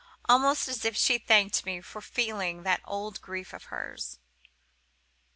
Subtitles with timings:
[0.27, 4.17] almost as if she thanked me for feeling that old grief of hers.